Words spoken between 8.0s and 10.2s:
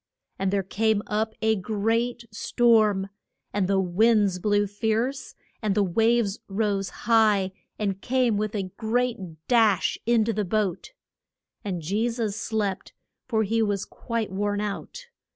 came with a great dash